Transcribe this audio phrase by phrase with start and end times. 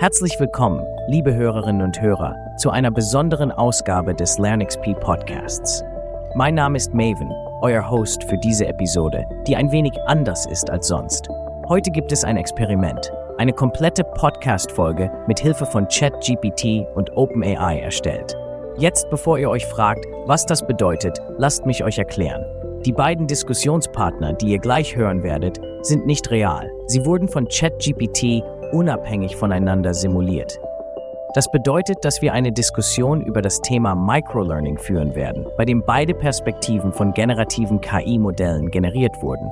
[0.00, 5.82] Herzlich willkommen, liebe Hörerinnen und Hörer, zu einer besonderen Ausgabe des LernXP Podcasts.
[6.36, 7.32] Mein Name ist Maven,
[7.62, 11.28] euer Host für diese Episode, die ein wenig anders ist als sonst.
[11.68, 18.36] Heute gibt es ein Experiment, eine komplette Podcast-Folge mit Hilfe von ChatGPT und OpenAI erstellt.
[18.76, 22.44] Jetzt, bevor ihr euch fragt, was das bedeutet, lasst mich euch erklären.
[22.86, 26.70] Die beiden Diskussionspartner, die ihr gleich hören werdet, sind nicht real.
[26.86, 30.58] Sie wurden von ChatGPT unabhängig voneinander simuliert.
[31.34, 36.14] Das bedeutet, dass wir eine Diskussion über das Thema Microlearning führen werden, bei dem beide
[36.14, 39.48] Perspektiven von generativen KI-Modellen generiert wurden.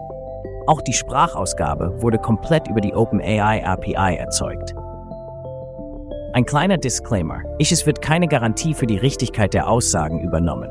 [0.67, 4.75] Auch die Sprachausgabe wurde komplett über die OpenAI API erzeugt.
[6.33, 7.43] Ein kleiner Disclaimer.
[7.59, 10.71] Ich, es wird keine Garantie für die Richtigkeit der Aussagen übernommen.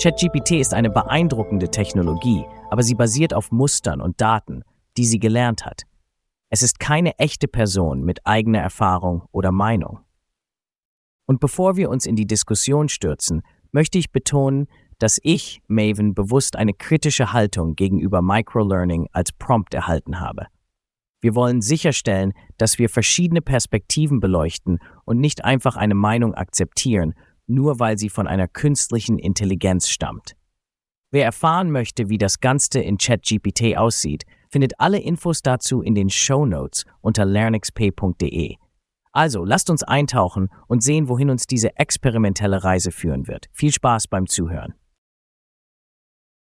[0.00, 4.62] ChatGPT ist eine beeindruckende Technologie, aber sie basiert auf Mustern und Daten,
[4.96, 5.82] die sie gelernt hat.
[6.50, 10.00] Es ist keine echte Person mit eigener Erfahrung oder Meinung.
[11.26, 14.66] Und bevor wir uns in die Diskussion stürzen, möchte ich betonen,
[14.98, 20.46] dass ich, Maven, bewusst eine kritische Haltung gegenüber Microlearning als Prompt erhalten habe.
[21.20, 27.14] Wir wollen sicherstellen, dass wir verschiedene Perspektiven beleuchten und nicht einfach eine Meinung akzeptieren,
[27.46, 30.34] nur weil sie von einer künstlichen Intelligenz stammt.
[31.10, 36.10] Wer erfahren möchte, wie das Ganze in ChatGPT aussieht, findet alle Infos dazu in den
[36.10, 38.56] Show Notes unter lernxp.de.
[39.12, 43.46] Also lasst uns eintauchen und sehen, wohin uns diese experimentelle Reise führen wird.
[43.52, 44.74] Viel Spaß beim Zuhören.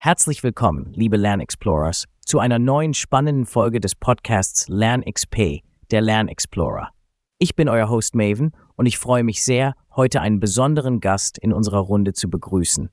[0.01, 6.91] Herzlich willkommen, liebe Lernexplorers, zu einer neuen spannenden Folge des Podcasts LernXP, der Lernexplorer.
[7.39, 11.53] Ich bin euer Host Maven und ich freue mich sehr, heute einen besonderen Gast in
[11.53, 12.91] unserer Runde zu begrüßen.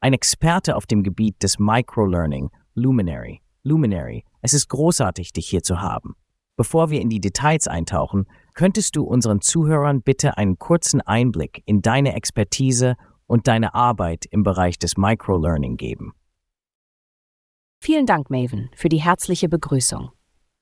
[0.00, 3.40] Ein Experte auf dem Gebiet des Microlearning, Luminary.
[3.64, 6.16] Luminary, es ist großartig, dich hier zu haben.
[6.56, 11.80] Bevor wir in die Details eintauchen, könntest du unseren Zuhörern bitte einen kurzen Einblick in
[11.80, 12.96] deine Expertise
[13.26, 16.12] und deine Arbeit im Bereich des Microlearning geben.
[17.80, 20.10] Vielen Dank, Maven, für die herzliche Begrüßung.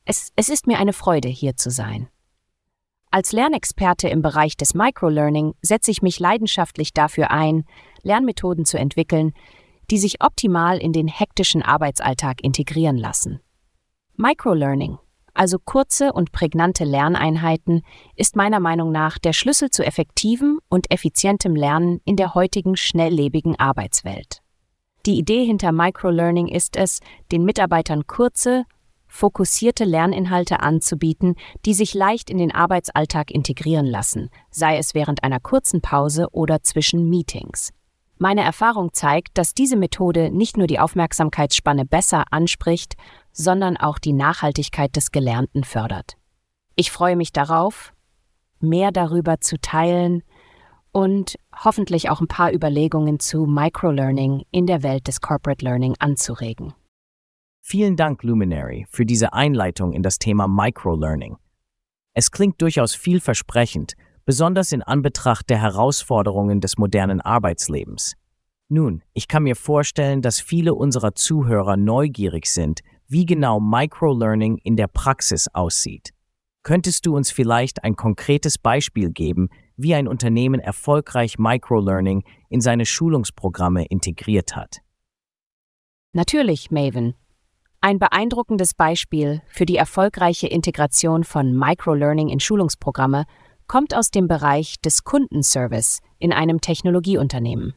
[0.04, 2.08] Es, es ist mir eine Freude, hier zu sein.
[3.10, 7.64] Als Lernexperte im Bereich des Microlearning setze ich mich leidenschaftlich dafür ein,
[8.02, 9.32] Lernmethoden zu entwickeln,
[9.90, 13.40] die sich optimal in den hektischen Arbeitsalltag integrieren lassen.
[14.16, 14.98] Microlearning,
[15.34, 17.82] also kurze und prägnante Lerneinheiten,
[18.16, 23.58] ist meiner Meinung nach der Schlüssel zu effektivem und effizientem Lernen in der heutigen schnelllebigen
[23.58, 24.42] Arbeitswelt.
[25.06, 27.00] Die Idee hinter Microlearning ist es,
[27.32, 28.64] den Mitarbeitern kurze,
[29.06, 35.40] fokussierte Lerninhalte anzubieten, die sich leicht in den Arbeitsalltag integrieren lassen, sei es während einer
[35.40, 37.72] kurzen Pause oder zwischen Meetings.
[38.22, 42.96] Meine Erfahrung zeigt, dass diese Methode nicht nur die Aufmerksamkeitsspanne besser anspricht,
[43.32, 46.18] sondern auch die Nachhaltigkeit des Gelernten fördert.
[46.76, 47.94] Ich freue mich darauf,
[48.60, 50.22] mehr darüber zu teilen
[50.92, 56.74] und hoffentlich auch ein paar Überlegungen zu Microlearning in der Welt des Corporate Learning anzuregen.
[57.62, 61.38] Vielen Dank, Luminary, für diese Einleitung in das Thema Microlearning.
[62.12, 63.94] Es klingt durchaus vielversprechend,
[64.24, 68.14] besonders in Anbetracht der Herausforderungen des modernen Arbeitslebens.
[68.68, 74.76] Nun, ich kann mir vorstellen, dass viele unserer Zuhörer neugierig sind, wie genau Microlearning in
[74.76, 76.10] der Praxis aussieht.
[76.62, 82.86] Könntest du uns vielleicht ein konkretes Beispiel geben, wie ein Unternehmen erfolgreich Microlearning in seine
[82.86, 84.78] Schulungsprogramme integriert hat?
[86.12, 87.14] Natürlich, Maven.
[87.80, 93.24] Ein beeindruckendes Beispiel für die erfolgreiche Integration von Microlearning in Schulungsprogramme
[93.70, 97.74] kommt aus dem Bereich des Kundenservice in einem Technologieunternehmen.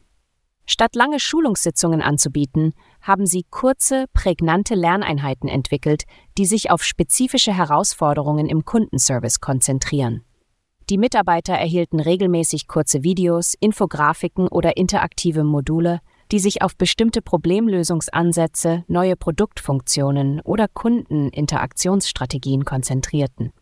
[0.66, 6.02] Statt lange Schulungssitzungen anzubieten, haben sie kurze, prägnante Lerneinheiten entwickelt,
[6.36, 10.24] die sich auf spezifische Herausforderungen im Kundenservice konzentrieren.
[10.90, 16.00] Die Mitarbeiter erhielten regelmäßig kurze Videos, Infografiken oder interaktive Module,
[16.32, 23.52] die sich auf bestimmte Problemlösungsansätze, neue Produktfunktionen oder Kundeninteraktionsstrategien konzentrierten.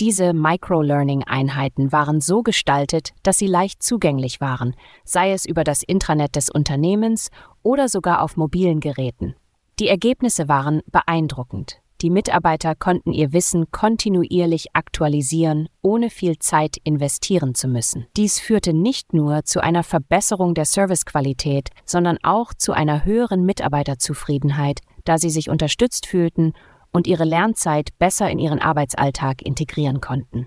[0.00, 4.74] Diese Microlearning-Einheiten waren so gestaltet, dass sie leicht zugänglich waren,
[5.04, 7.30] sei es über das Intranet des Unternehmens
[7.62, 9.36] oder sogar auf mobilen Geräten.
[9.78, 11.82] Die Ergebnisse waren beeindruckend.
[12.02, 18.08] Die Mitarbeiter konnten ihr Wissen kontinuierlich aktualisieren, ohne viel Zeit investieren zu müssen.
[18.16, 24.80] Dies führte nicht nur zu einer Verbesserung der Servicequalität, sondern auch zu einer höheren Mitarbeiterzufriedenheit,
[25.04, 26.54] da sie sich unterstützt fühlten
[26.92, 30.46] und ihre Lernzeit besser in ihren Arbeitsalltag integrieren konnten.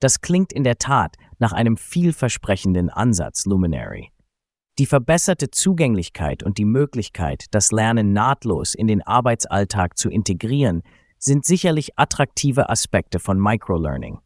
[0.00, 4.12] Das klingt in der Tat nach einem vielversprechenden Ansatz, Luminary.
[4.78, 10.82] Die verbesserte Zugänglichkeit und die Möglichkeit, das Lernen nahtlos in den Arbeitsalltag zu integrieren,
[11.18, 14.20] sind sicherlich attraktive Aspekte von Microlearning.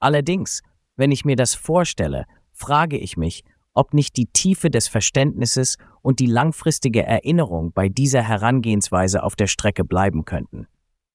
[0.00, 0.62] Allerdings,
[0.96, 3.44] wenn ich mir das vorstelle, frage ich mich,
[3.76, 9.46] ob nicht die Tiefe des Verständnisses und die langfristige Erinnerung bei dieser Herangehensweise auf der
[9.46, 10.66] Strecke bleiben könnten.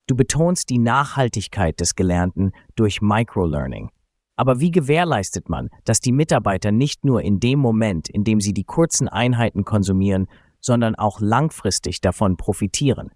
[0.08, 3.90] Du betonst die Nachhaltigkeit des Gelernten durch Microlearning.
[4.36, 8.54] Aber wie gewährleistet man, dass die Mitarbeiter nicht nur in dem Moment, in dem sie
[8.54, 10.28] die kurzen Einheiten konsumieren,
[10.60, 13.12] sondern auch langfristig davon profitieren?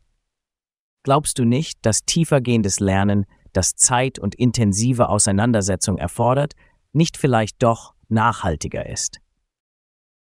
[1.04, 6.54] Glaubst du nicht, dass tiefergehendes Lernen, das Zeit und intensive Auseinandersetzung erfordert,
[6.94, 9.20] nicht vielleicht doch nachhaltiger ist?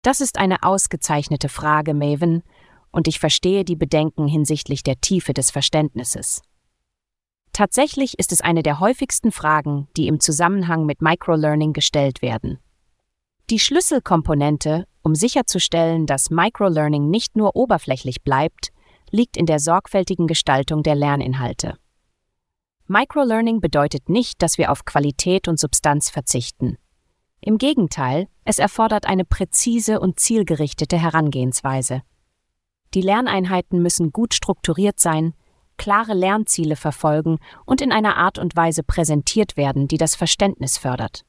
[0.02, 2.42] Das ist eine ausgezeichnete Frage, Maven,
[2.90, 6.42] und ich verstehe die Bedenken hinsichtlich der Tiefe des Verständnisses.
[7.52, 12.58] Tatsächlich ist es eine der häufigsten Fragen, die im Zusammenhang mit Microlearning gestellt werden.
[13.50, 18.72] Die Schlüsselkomponente, um sicherzustellen, dass Microlearning nicht nur oberflächlich bleibt,
[19.10, 21.76] liegt in der sorgfältigen Gestaltung der Lerninhalte.
[22.86, 26.78] Microlearning bedeutet nicht, dass wir auf Qualität und Substanz verzichten.
[27.44, 32.02] Im Gegenteil, es erfordert eine präzise und zielgerichtete Herangehensweise.
[32.94, 35.34] Die Lerneinheiten müssen gut strukturiert sein,
[35.76, 41.24] klare Lernziele verfolgen und in einer Art und Weise präsentiert werden, die das Verständnis fördert.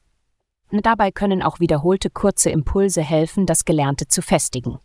[0.70, 4.78] Dabei können auch wiederholte kurze Impulse helfen, das Gelernte zu festigen.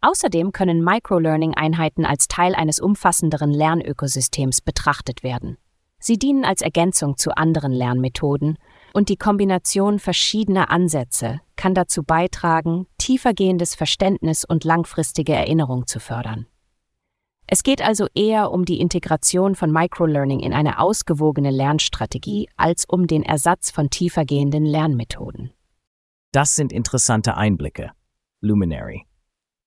[0.00, 5.58] Außerdem können Microlearning-Einheiten als Teil eines umfassenderen Lernökosystems betrachtet werden.
[6.00, 8.58] Sie dienen als Ergänzung zu anderen Lernmethoden
[8.96, 16.46] und die Kombination verschiedener Ansätze kann dazu beitragen, tiefergehendes Verständnis und langfristige Erinnerung zu fördern.
[17.46, 23.06] Es geht also eher um die Integration von Microlearning in eine ausgewogene Lernstrategie als um
[23.06, 25.52] den Ersatz von tiefergehenden Lernmethoden.
[26.32, 27.90] Das sind interessante Einblicke.
[28.40, 29.04] Luminary.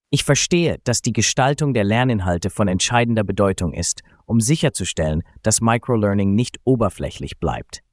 [0.09, 6.33] Ich verstehe, dass die Gestaltung der Lerninhalte von entscheidender Bedeutung ist, um sicherzustellen, dass Microlearning
[6.33, 7.83] nicht oberflächlich bleibt.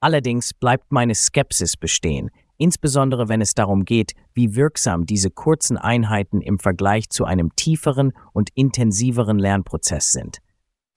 [0.00, 6.40] Allerdings bleibt meine Skepsis bestehen, insbesondere wenn es darum geht, wie wirksam diese kurzen Einheiten
[6.40, 10.38] im Vergleich zu einem tieferen und intensiveren Lernprozess sind.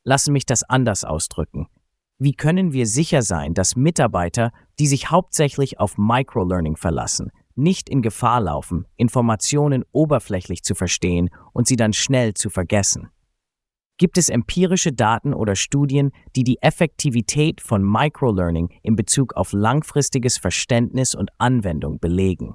[0.05, 1.67] Lassen mich das anders ausdrücken.
[2.17, 8.01] Wie können wir sicher sein, dass Mitarbeiter, die sich hauptsächlich auf Microlearning verlassen, nicht in
[8.01, 13.09] Gefahr laufen, Informationen oberflächlich zu verstehen und sie dann schnell zu vergessen?
[14.03, 20.37] Gibt es empirische Daten oder Studien, die die Effektivität von Microlearning in Bezug auf langfristiges
[20.37, 22.53] Verständnis und Anwendung belegen?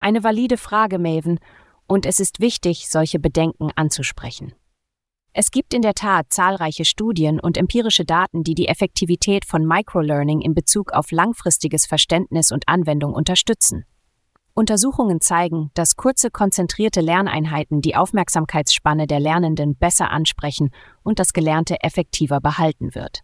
[0.00, 1.38] Eine valide Frage, Maven,
[1.86, 4.52] und es ist wichtig, solche Bedenken anzusprechen.
[5.32, 10.42] Es gibt in der Tat zahlreiche Studien und empirische Daten, die die Effektivität von Microlearning
[10.42, 13.86] in Bezug auf langfristiges Verständnis und Anwendung unterstützen.
[14.54, 20.70] Untersuchungen zeigen, dass kurze, konzentrierte Lerneinheiten die Aufmerksamkeitsspanne der Lernenden besser ansprechen
[21.02, 23.20] und das Gelernte effektiver behalten wird.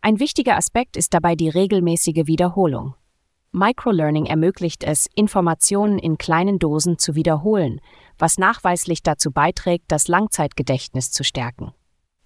[0.00, 2.94] Ein wichtiger Aspekt ist dabei die regelmäßige Wiederholung.
[3.50, 7.80] Microlearning ermöglicht es, Informationen in kleinen Dosen zu wiederholen,
[8.18, 11.72] was nachweislich dazu beiträgt, das Langzeitgedächtnis zu stärken.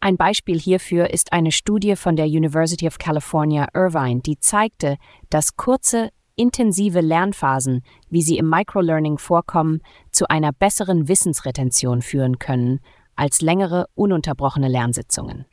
[0.01, 4.97] Ein Beispiel hierfür ist eine Studie von der University of California, Irvine, die zeigte,
[5.29, 6.11] dass kurze,
[6.41, 12.81] intensive Lernphasen, wie sie im Microlearning vorkommen, zu einer besseren Wissensretention führen können
[13.15, 15.45] als längere, ununterbrochene Lernsitzungen.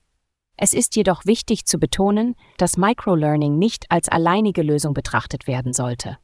[0.56, 6.18] Es ist jedoch wichtig zu betonen, dass Microlearning nicht als alleinige Lösung betrachtet werden sollte.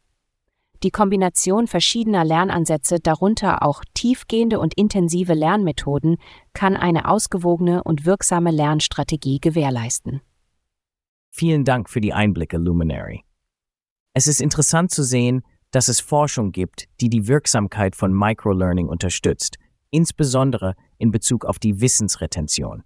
[0.84, 6.16] Die Kombination verschiedener Lernansätze, darunter auch tiefgehende und intensive Lernmethoden,
[6.54, 10.22] kann eine ausgewogene und wirksame Lernstrategie gewährleisten.
[11.30, 13.24] Vielen Dank für die Einblicke, Luminary.
[14.14, 15.42] Es ist interessant zu sehen,
[15.72, 19.58] dass es Forschung gibt, die die Wirksamkeit von Microlearning unterstützt,
[19.90, 22.84] insbesondere in Bezug auf die Wissensretention.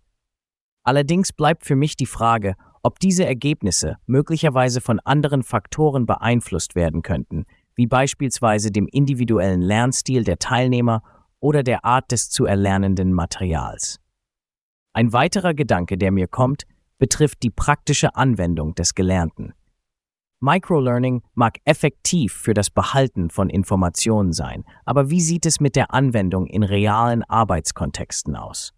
[0.84, 7.02] Allerdings bleibt für mich die Frage, ob diese Ergebnisse möglicherweise von anderen Faktoren beeinflusst werden
[7.02, 11.04] könnten, wie beispielsweise dem individuellen Lernstil der Teilnehmer
[11.42, 14.00] oder der Art des zu erlernenden Materials.
[14.94, 16.64] Ein weiterer Gedanke, der mir kommt,
[16.98, 19.54] betrifft die praktische Anwendung des Gelernten.
[20.40, 25.94] Microlearning mag effektiv für das Behalten von Informationen sein, aber wie sieht es mit der
[25.94, 28.74] Anwendung in realen Arbeitskontexten aus?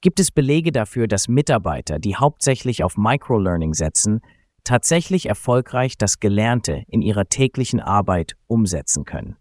[0.00, 4.20] Gibt es Belege dafür, dass Mitarbeiter, die hauptsächlich auf Microlearning setzen,
[4.64, 9.36] tatsächlich erfolgreich das Gelernte in ihrer täglichen Arbeit umsetzen können?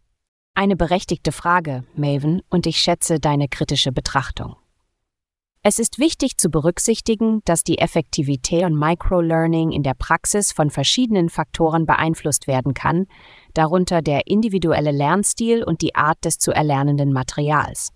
[0.54, 4.56] Eine berechtigte Frage, Maven, und ich schätze deine kritische Betrachtung.
[5.70, 11.28] Es ist wichtig zu berücksichtigen, dass die Effektivität von Microlearning in der Praxis von verschiedenen
[11.28, 13.06] Faktoren beeinflusst werden kann,
[13.54, 17.90] darunter der individuelle Lernstil und die Art des zu erlernenden Materials.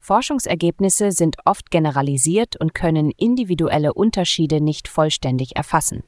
[0.00, 6.02] Forschungsergebnisse sind oft generalisiert und können individuelle Unterschiede nicht vollständig erfassen.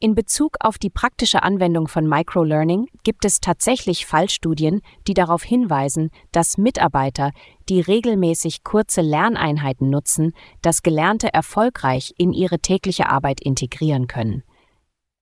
[0.00, 6.10] In Bezug auf die praktische Anwendung von Microlearning gibt es tatsächlich Fallstudien, die darauf hinweisen,
[6.32, 7.30] dass Mitarbeiter,
[7.68, 10.32] die regelmäßig kurze Lerneinheiten nutzen,
[10.62, 14.42] das Gelernte erfolgreich in ihre tägliche Arbeit integrieren können.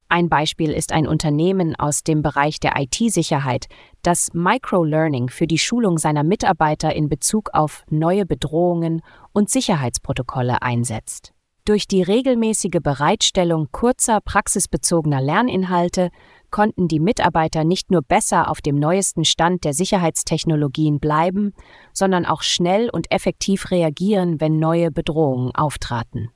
[0.08, 3.68] Ein Beispiel ist ein Unternehmen aus dem Bereich der IT-Sicherheit,
[4.02, 9.00] das Microlearning für die Schulung seiner Mitarbeiter in Bezug auf neue Bedrohungen
[9.32, 11.32] und Sicherheitsprotokolle einsetzt.
[11.64, 16.10] Durch die regelmäßige Bereitstellung kurzer praxisbezogener Lerninhalte
[16.50, 21.54] konnten die Mitarbeiter nicht nur besser auf dem neuesten Stand der Sicherheitstechnologien bleiben,
[21.92, 26.30] sondern auch schnell und effektiv reagieren, wenn neue Bedrohungen auftraten.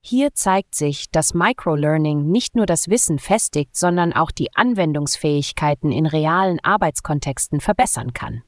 [0.00, 6.06] Hier zeigt sich, dass Microlearning nicht nur das Wissen festigt, sondern auch die Anwendungsfähigkeiten in
[6.06, 8.42] realen Arbeitskontexten verbessern kann.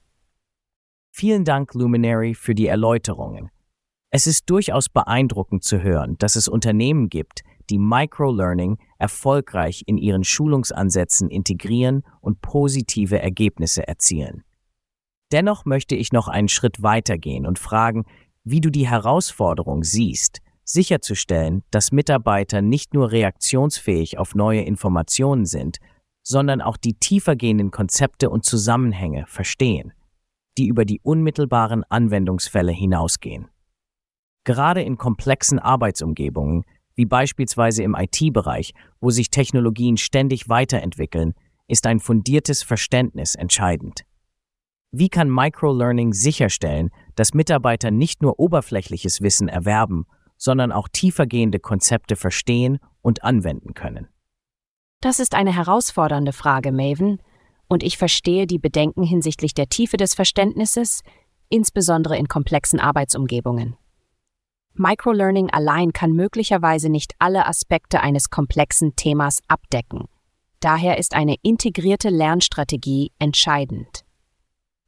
[1.11, 3.51] Vielen Dank, Luminary, für die Erläuterungen.
[4.11, 10.25] Es ist durchaus beeindruckend zu hören, dass es Unternehmen gibt, die Microlearning erfolgreich in ihren
[10.25, 14.45] Schulungsansätzen integrieren und positive Ergebnisse erzielen.
[15.31, 18.07] Dennoch möchte ich noch einen Schritt weitergehen und fragen,
[18.45, 25.79] wie du die Herausforderung siehst, sicherzustellen, dass Mitarbeiter nicht nur reaktionsfähig auf neue Informationen sind,
[26.23, 29.93] sondern auch die tiefergehenden Konzepte und Zusammenhänge verstehen,
[30.57, 33.49] die über die unmittelbaren Anwendungsfälle hinausgehen.
[34.45, 36.65] Gerade in komplexen Arbeitsumgebungen,
[36.95, 41.35] wie beispielsweise im IT-Bereich, wo sich Technologien ständig weiterentwickeln,
[41.69, 44.05] ist ein fundiertes Verständnis entscheidend.
[44.91, 50.07] Wie kann Microlearning sicherstellen, dass Mitarbeiter nicht nur oberflächliches Wissen erwerben,
[50.39, 54.09] sondern auch tiefergehende Konzepte verstehen und anwenden können?
[55.01, 57.21] Das ist eine herausfordernde Frage, Maven,
[57.69, 61.03] und ich verstehe die Bedenken hinsichtlich der Tiefe des Verständnisses,
[61.51, 63.77] insbesondere in komplexen Arbeitsumgebungen.
[64.79, 70.05] Microlearning allein kann möglicherweise nicht alle Aspekte eines komplexen Themas abdecken.
[70.61, 74.05] Daher ist eine integrierte Lernstrategie entscheidend.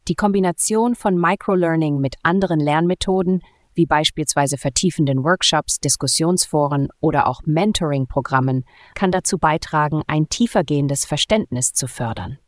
[0.08, 3.42] Die Kombination von Microlearning mit anderen Lernmethoden
[3.74, 11.86] wie beispielsweise vertiefenden Workshops, Diskussionsforen oder auch Mentoring-Programmen, kann dazu beitragen, ein tiefergehendes Verständnis zu
[11.86, 12.38] fördern.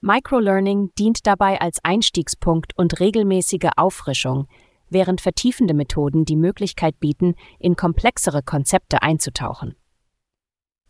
[0.00, 4.48] Microlearning dient dabei als Einstiegspunkt und regelmäßige Auffrischung,
[4.92, 9.74] während vertiefende Methoden die Möglichkeit bieten, in komplexere Konzepte einzutauchen.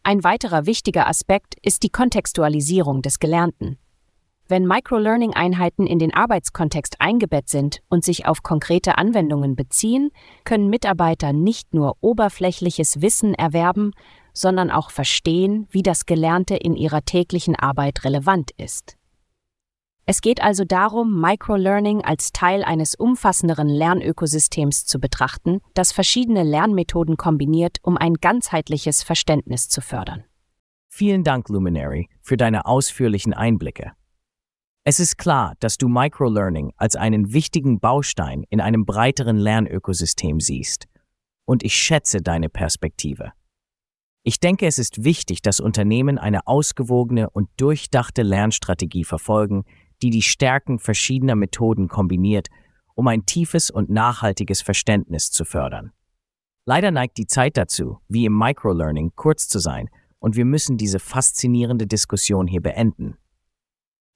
[0.02, 3.78] Ein weiterer wichtiger Aspekt ist die Kontextualisierung des Gelernten.
[4.49, 10.11] Wenn Microlearning-Einheiten in den Arbeitskontext eingebettet sind und sich auf konkrete Anwendungen beziehen,
[10.44, 13.92] können Mitarbeiter nicht nur oberflächliches Wissen erwerben,
[14.35, 18.97] sondern auch verstehen, wie das Gelernte in ihrer täglichen Arbeit relevant ist.
[20.04, 27.16] Es geht also darum, Microlearning als Teil eines umfassenderen Lernökosystems zu betrachten, das verschiedene Lernmethoden
[27.16, 30.25] kombiniert, um ein ganzheitliches Verständnis zu fördern.
[30.88, 33.92] Vielen Dank, Luminary, für deine ausführlichen Einblicke.
[34.85, 40.88] Es ist klar, dass du Microlearning als einen wichtigen Baustein in einem breiteren Lernökosystem siehst.
[41.44, 43.32] Und ich schätze deine Perspektive.
[44.25, 49.64] Ich denke, es ist wichtig, dass Unternehmen eine ausgewogene und durchdachte Lernstrategie verfolgen,
[50.02, 52.49] die die Stärken verschiedener Methoden kombiniert,
[52.94, 55.92] um ein tiefes und nachhaltiges Verständnis zu fördern.
[56.64, 61.00] Leider neigt die Zeit dazu, wie im Microlearning, kurz zu sein, und wir müssen diese
[61.00, 63.16] faszinierende Diskussion hier beenden.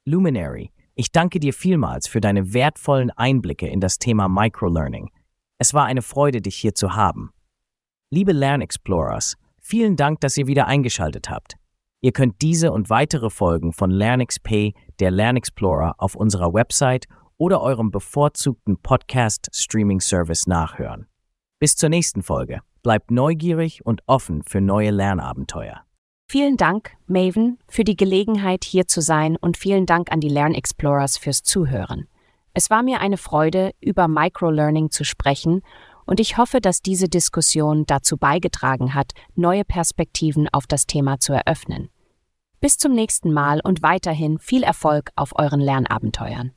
[0.04, 5.10] Luminary, ich danke dir vielmals für deine wertvollen Einblicke in das Thema Microlearning.
[5.58, 7.32] Es war eine Freude, dich hier zu haben.
[8.10, 11.56] Liebe Lernexplorers, vielen Dank, dass ihr wieder eingeschaltet habt.
[12.06, 17.90] Ihr könnt diese und weitere Folgen von LernXP, der Lernexplorer, auf unserer Website oder eurem
[17.90, 21.08] bevorzugten Podcast-Streaming-Service nachhören.
[21.58, 22.60] Bis zur nächsten Folge.
[22.84, 25.80] Bleibt neugierig und offen für neue Lernabenteuer.
[26.30, 31.18] Vielen Dank, Maven, für die Gelegenheit, hier zu sein und vielen Dank an die Lernexplorers
[31.18, 32.06] fürs Zuhören.
[32.54, 35.62] Es war mir eine Freude, über Microlearning zu sprechen
[36.04, 41.32] und ich hoffe, dass diese Diskussion dazu beigetragen hat, neue Perspektiven auf das Thema zu
[41.32, 41.90] eröffnen.
[42.60, 46.55] Bis zum nächsten Mal und weiterhin viel Erfolg auf euren Lernabenteuern.